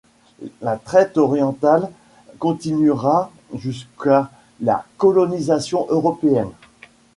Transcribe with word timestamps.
La 0.63 0.77
traite 0.77 1.15
orientale 1.19 1.87
continuera 2.39 3.29
jusqu'à 3.53 4.31
la 4.59 4.83
colonisation 4.97 5.85
européenne. 5.89 6.49